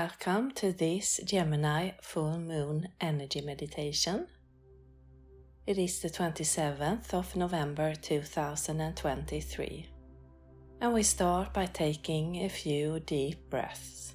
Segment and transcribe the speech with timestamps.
[0.00, 4.28] Welcome to this Gemini full moon energy meditation.
[5.66, 9.86] It is the 27th of November 2023,
[10.80, 14.14] and we start by taking a few deep breaths.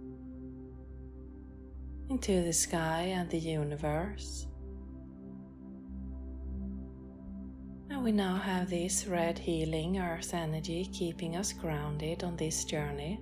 [2.11, 4.45] into the sky and the universe.
[7.89, 13.21] And we now have this red healing earth energy keeping us grounded on this journey.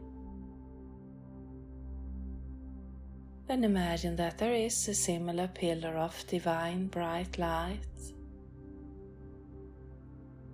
[3.47, 7.85] Then imagine that there is a similar pillar of divine bright light,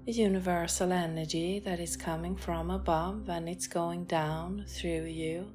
[0.07, 5.54] a universal energy that is coming from above and it's going down through you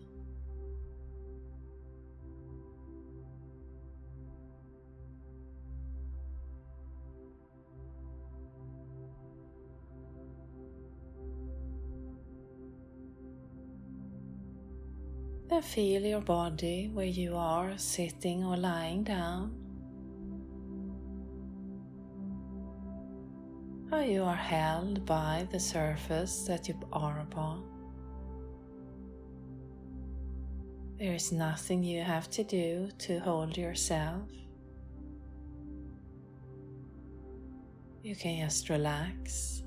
[15.61, 19.53] Then feel your body where you are sitting or lying down.
[23.91, 27.63] How you are held by the surface that you are upon.
[30.97, 34.29] There is nothing you have to do to hold yourself.
[38.01, 39.61] You can just relax.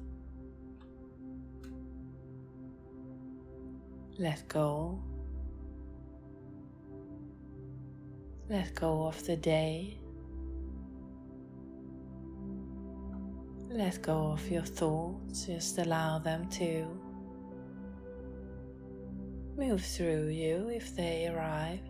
[4.19, 5.01] Let go.
[8.49, 9.99] Let go of the day.
[13.71, 16.87] Let go of your thoughts, just allow them to
[19.57, 21.81] move through you if they arrive.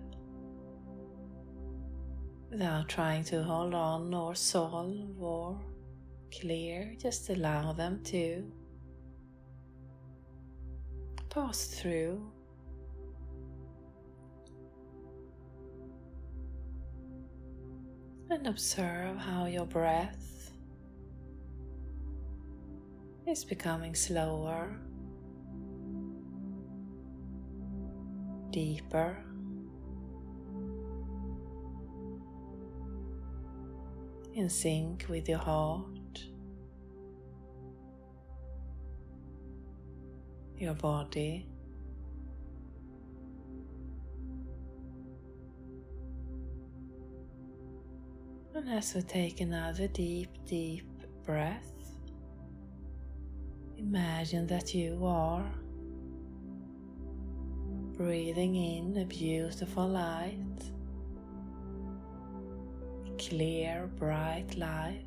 [2.51, 5.61] Without trying to hold on or solve or
[6.41, 8.49] clear, just allow them to
[11.31, 12.31] pass through
[18.31, 20.53] and observe how your breath
[23.27, 24.77] is becoming slower,
[28.51, 29.17] deeper.
[34.35, 36.25] In sync with your heart,
[40.59, 41.47] your body.
[48.67, 50.87] And as we take another deep, deep
[51.27, 51.71] breath,
[53.77, 55.45] imagine that you are
[57.95, 60.71] breathing in a beautiful light,
[63.19, 65.05] clear, bright light.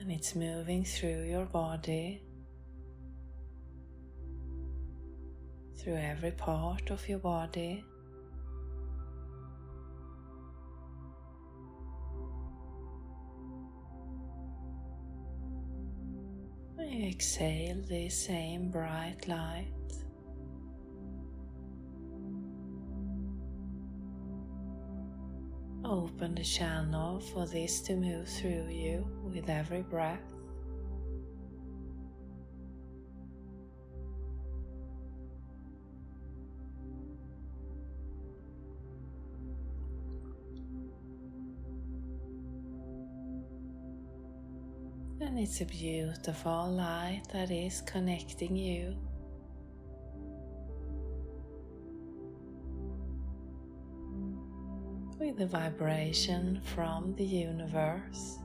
[0.00, 2.22] And it's moving through your body
[5.84, 7.84] through every part of your body.
[16.78, 19.72] You exhale the same bright light.
[25.84, 30.33] Open the channel for this to move through you with every breath.
[45.44, 48.96] It's a beautiful light that is connecting you
[55.18, 58.38] with the vibration from the universe.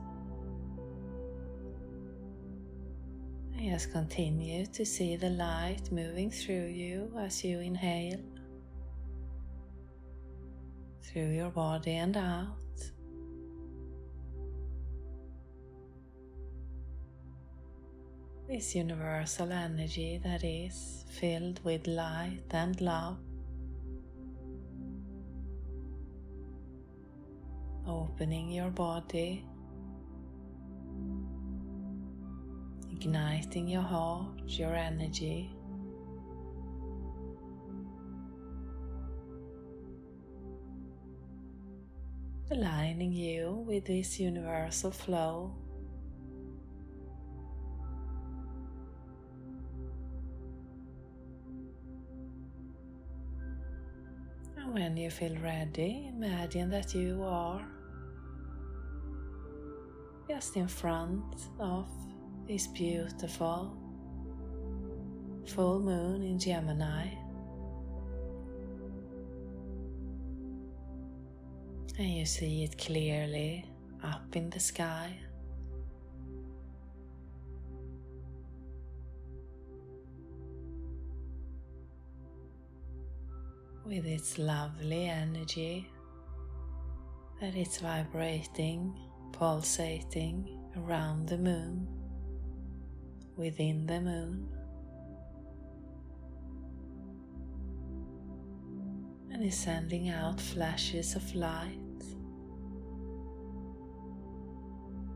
[3.58, 8.20] Just continue to see the light moving through you as you inhale
[11.02, 12.69] through your body and out.
[18.50, 23.16] This universal energy that is filled with light and love.
[27.86, 29.44] Opening your body,
[32.90, 35.54] igniting your heart, your energy.
[42.50, 45.54] aligning you with this universal flow.
[54.72, 57.60] When you feel ready, imagine that you are
[60.28, 61.88] just in front of
[62.46, 63.76] this beautiful
[65.46, 67.08] full moon in Gemini.
[71.98, 73.62] and you see it clearly
[74.02, 75.14] up in the sky.
[83.90, 85.90] With its lovely energy
[87.40, 88.96] that it's vibrating,
[89.32, 91.88] pulsating around the moon,
[93.36, 94.48] within the moon.
[99.32, 102.04] and is sending out flashes of light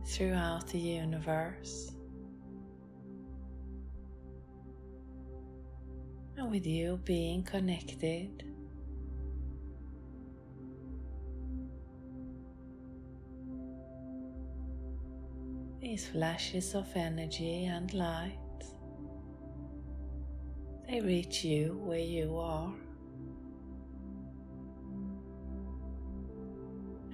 [0.04, 1.92] throughout the universe.
[6.36, 8.53] And with you being connected,
[15.84, 18.38] these flashes of energy and light,
[20.88, 22.72] they reach you where you are.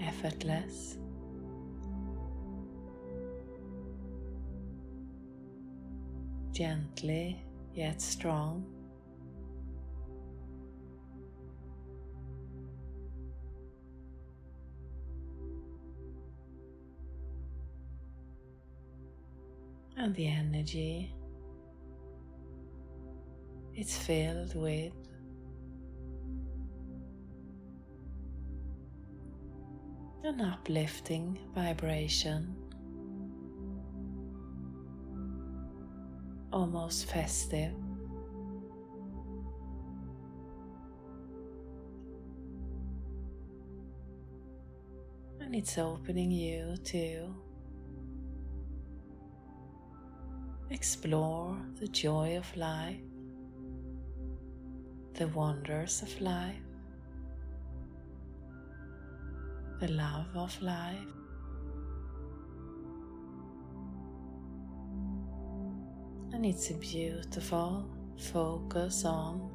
[0.00, 0.96] Effortless.
[6.52, 7.42] gently
[7.74, 8.79] yet strong.
[20.02, 21.14] And the energy
[23.74, 24.94] it's filled with
[30.24, 32.56] an uplifting vibration.
[36.52, 37.72] almost festive.
[45.40, 47.34] And it's opening you to
[50.70, 53.00] explore the joy of life,
[55.14, 56.62] the wonders of life,
[59.80, 61.06] the love of life.
[66.32, 67.84] and it's a beautiful
[68.16, 69.50] focus on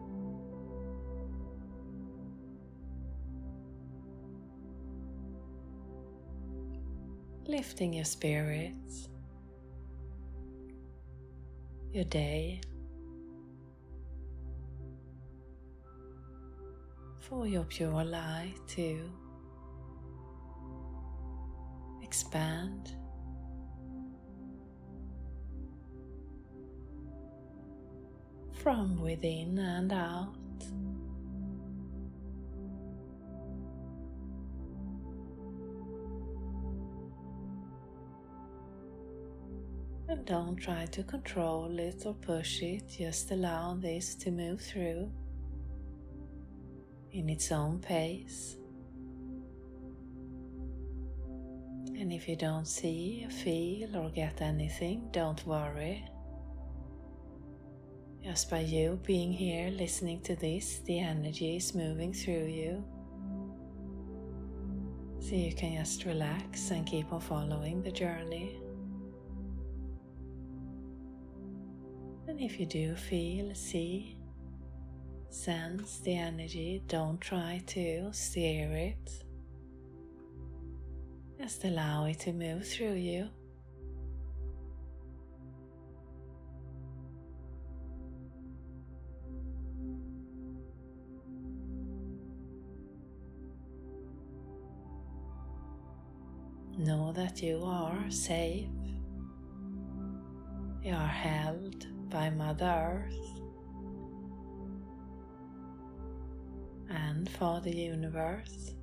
[7.47, 9.09] lifting your spirits,
[11.95, 12.59] your day,
[17.19, 18.99] for your pure light to
[22.03, 22.91] expand
[28.51, 30.35] from within and out.
[40.07, 45.11] And don't try to control it or push it, just allow this to move through
[47.11, 48.57] in its own pace.
[51.97, 56.05] And if you don't see, feel, or get anything, don't worry.
[58.23, 62.83] Just by you being here listening to this, the energy is moving through you.
[65.19, 68.59] So you can just relax and keep on following the journey.
[72.27, 74.17] And if you do feel, see,
[75.29, 79.23] sense the energy, don't try to steer it.
[81.39, 83.29] Just allow it to move through you.
[96.77, 98.67] Know that you are safe.
[100.85, 103.41] You are held by Mother Earth
[106.87, 108.75] and for the universe.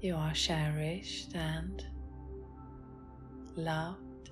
[0.00, 1.84] You are cherished and
[3.54, 4.30] loved.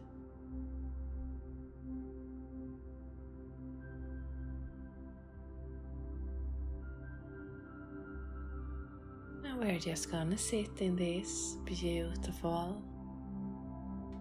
[9.44, 12.82] And we're just gonna sit in this beautiful,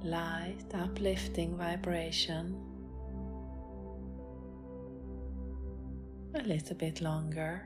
[0.03, 2.55] light, uplifting vibration
[6.36, 7.62] a little bit longer.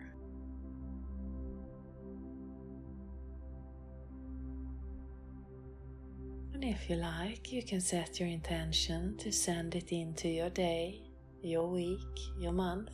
[6.54, 11.01] And if you like, you can set your intention to send it into your day,
[11.42, 12.00] your week,
[12.39, 12.89] your month.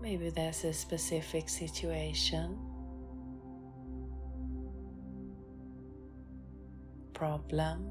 [0.00, 2.58] Maybe there's a specific situation,
[7.22, 7.88] problem,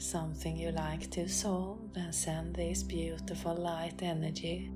[0.00, 4.72] something you like to solve, then send this beautiful light energy.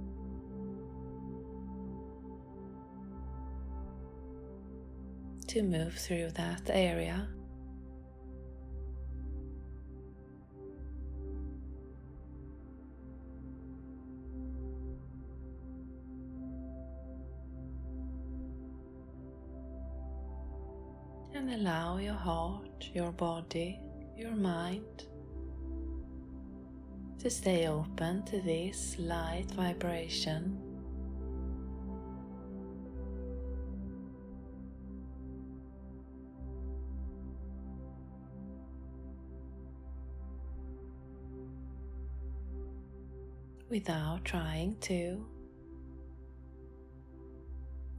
[5.48, 7.26] To move through that area.
[21.68, 23.78] Allow your heart, your body,
[24.16, 25.04] your mind
[27.18, 30.58] to stay open to this light vibration.
[43.68, 45.26] Without trying to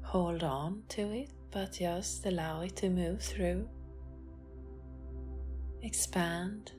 [0.09, 3.69] hold on to it, but just allow it to move through,
[5.83, 6.71] expand.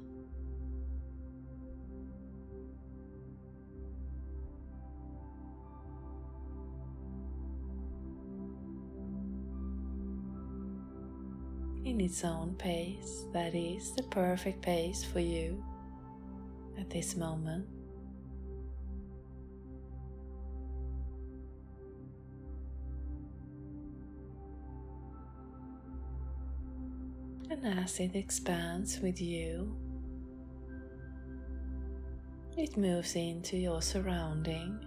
[11.83, 15.65] in its own pace that is the perfect pace for you
[16.79, 17.67] at this moment.
[27.62, 29.76] As it expands with you,
[32.57, 34.81] it moves into your surrounding.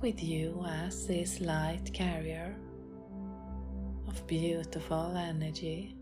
[0.00, 2.56] With you as this light carrier
[4.06, 5.94] of beautiful energy.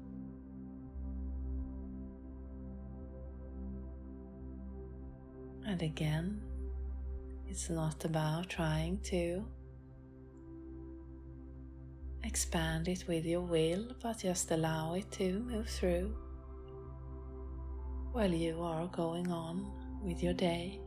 [5.67, 6.41] And again,
[7.49, 9.45] it's not about trying to
[12.27, 16.15] expand it with your will, but just allow it to move through
[18.13, 19.71] while you are going on
[20.03, 20.81] with your day.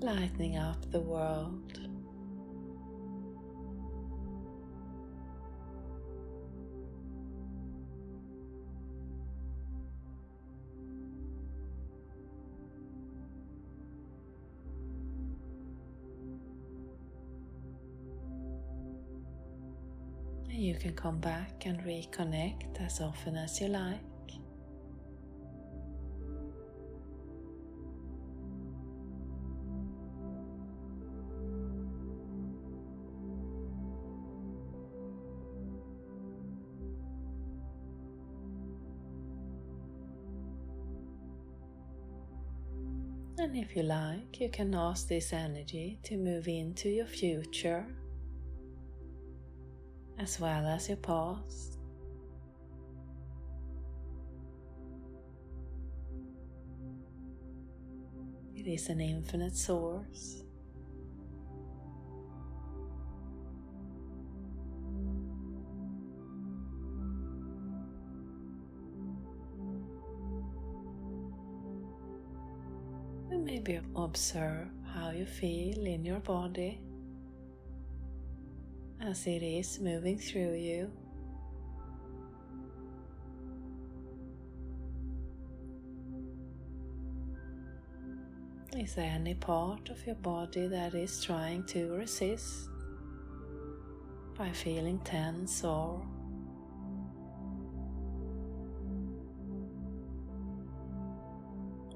[0.00, 1.85] Lightening up the world.
[20.56, 24.00] And you can come back and reconnect as often as you like.
[43.38, 47.86] And if you like, you can ask this energy to move into your future
[50.18, 51.78] as well as your past.
[58.54, 60.42] It is an infinite source.
[73.30, 76.80] Maybe observe how you feel in your body
[79.00, 80.90] as it is moving through you.
[88.76, 92.68] Is there any part of your body that is trying to resist?
[94.36, 96.02] by feeling tense or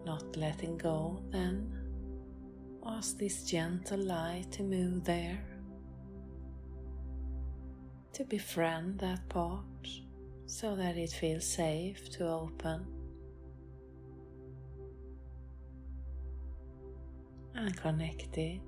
[0.06, 1.70] not letting go, then
[2.86, 5.38] ask this gentle light to move there,
[8.12, 9.64] to befriend that part
[10.46, 12.86] so that it feels safe to open.
[17.54, 18.60] And connected.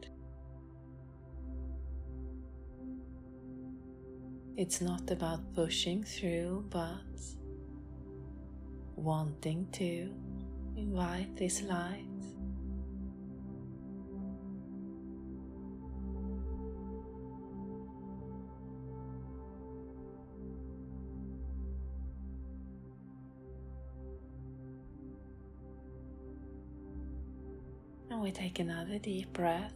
[4.57, 6.91] It's not about pushing through, but
[8.97, 10.11] wanting to
[10.77, 12.12] invite this light.
[28.23, 29.75] We take another deep breath.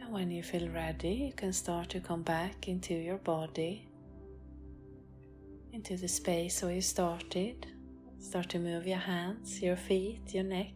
[0.00, 3.88] And when you feel ready, you can start to come back into your body,
[5.72, 7.66] into the space where you started.
[8.18, 10.74] Start to move your hands, your feet, your neck.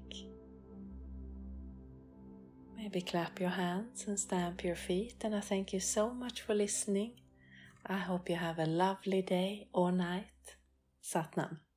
[2.76, 5.16] Maybe clap your hands and stamp your feet.
[5.24, 7.12] And I thank you so much for listening.
[7.84, 10.56] I hope you have a lovely day or night.
[11.02, 11.60] Satnam.